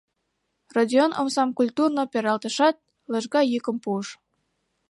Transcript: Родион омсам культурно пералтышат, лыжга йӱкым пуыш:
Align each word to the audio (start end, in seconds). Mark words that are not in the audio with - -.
Родион 0.75 1.11
омсам 1.21 1.49
культурно 1.57 2.03
пералтышат, 2.13 2.75
лыжга 3.11 3.41
йӱкым 3.51 3.77
пуыш: 3.83 4.07